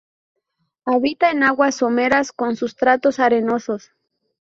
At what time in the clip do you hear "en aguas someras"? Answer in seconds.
1.29-2.31